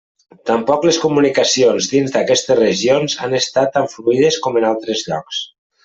[0.49, 5.45] Tampoc les comunicacions dins d'aquestes regions han estat tan fluides com en altres llocs.